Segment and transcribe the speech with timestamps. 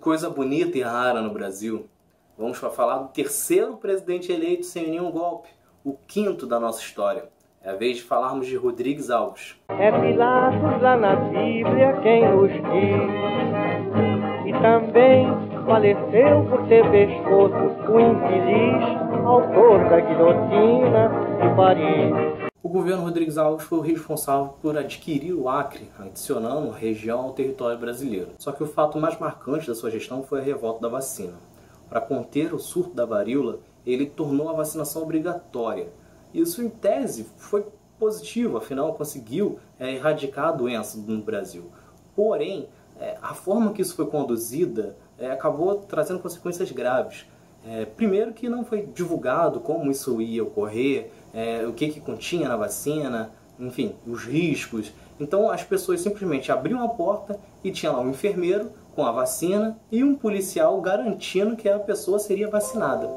[0.00, 1.86] Coisa bonita e rara no Brasil.
[2.38, 5.50] Vamos falar do terceiro presidente eleito sem nenhum golpe,
[5.84, 7.28] o quinto da nossa história.
[7.62, 9.56] É a vez de falarmos de Rodrigues Alves.
[9.68, 13.10] É Pilatos lá na Bíblia quem nos diz.
[14.46, 15.26] E também
[15.66, 21.10] faleceu por ter pescoço o infeliz autor da guilhotina
[21.42, 22.49] de Paris.
[22.70, 28.28] Governo Rodrigues Alves foi o responsável por adquirir o Acre, adicionando região ao território brasileiro.
[28.38, 31.34] Só que o fato mais marcante da sua gestão foi a revolta da vacina.
[31.88, 35.88] Para conter o surto da varíola, ele tornou a vacinação obrigatória.
[36.32, 37.66] Isso, em tese, foi
[37.98, 41.72] positivo, afinal conseguiu é, erradicar a doença no Brasil.
[42.14, 42.68] Porém,
[43.00, 47.26] é, a forma que isso foi conduzida é, acabou trazendo consequências graves.
[47.66, 52.48] É, primeiro que não foi divulgado como isso ia ocorrer, é, o que, que continha
[52.48, 54.92] na vacina, enfim, os riscos.
[55.18, 59.78] Então as pessoas simplesmente abriam a porta e tinha lá um enfermeiro com a vacina
[59.90, 63.08] e um policial garantindo que a pessoa seria vacinada.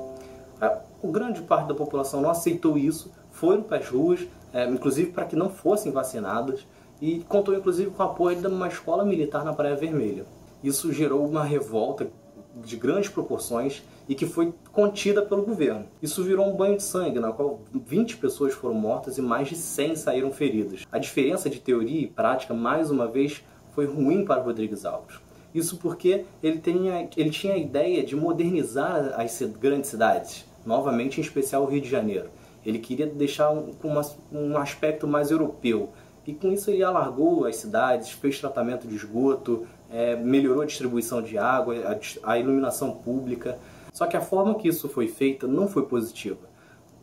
[0.62, 4.22] A, grande parte da população não aceitou isso, foram para as ruas,
[4.54, 6.66] é, inclusive para que não fossem vacinadas,
[7.02, 10.26] e contou inclusive com o apoio de uma escola militar na Praia Vermelha.
[10.64, 12.08] Isso gerou uma revolta
[12.56, 15.86] de grandes proporções e que foi contida pelo governo.
[16.02, 19.56] Isso virou um banho de sangue, na qual 20 pessoas foram mortas e mais de
[19.56, 20.86] 100 saíram feridas.
[20.92, 25.20] A diferença de teoria e prática, mais uma vez, foi ruim para Rodrigues Alves.
[25.54, 31.24] Isso porque ele, tinha, ele tinha a ideia de modernizar as grandes cidades, novamente em
[31.24, 32.30] especial o Rio de Janeiro.
[32.66, 34.02] Ele queria deixar um, uma,
[34.32, 35.90] um aspecto mais europeu,
[36.26, 41.22] e com isso ele alargou as cidades, fez tratamento de esgoto, é, melhorou a distribuição
[41.22, 43.60] de água, a, a iluminação pública.
[43.92, 46.50] Só que a forma que isso foi feita não foi positiva.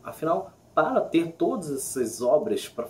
[0.03, 2.87] Afinal, para ter todas essas obras para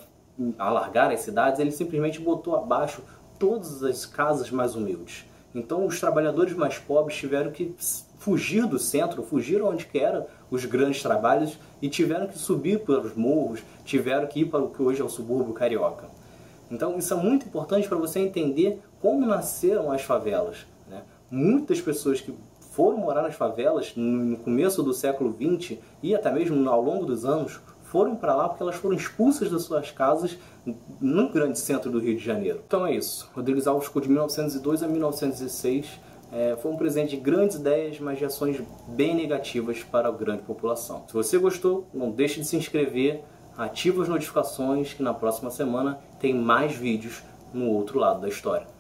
[0.58, 3.04] alargar as cidades, ele simplesmente botou abaixo
[3.38, 5.26] todas as casas mais humildes.
[5.54, 7.76] Então, os trabalhadores mais pobres tiveram que
[8.18, 13.16] fugir do centro, fugir onde que eram os grandes trabalhos e tiveram que subir pelos
[13.16, 16.21] morros, tiveram que ir para o que hoje é o subúrbio carioca.
[16.72, 20.66] Então, isso é muito importante para você entender como nasceram as favelas.
[20.90, 21.04] Né?
[21.30, 22.34] Muitas pessoas que
[22.72, 27.26] foram morar nas favelas no começo do século XX e até mesmo ao longo dos
[27.26, 30.38] anos foram para lá porque elas foram expulsas das suas casas
[31.02, 32.62] no grande centro do Rio de Janeiro.
[32.66, 33.30] Então é isso.
[33.36, 36.00] Rodrigues Alves ficou de 1902 a 1916.
[36.31, 40.44] É, foi um presente de grandes ideias, mas de ações bem negativas para a grande
[40.44, 41.04] população.
[41.08, 43.22] Se você gostou, não deixe de se inscrever,
[43.57, 47.22] ative as notificações que na próxima semana tem mais vídeos
[47.53, 48.67] no outro lado da história.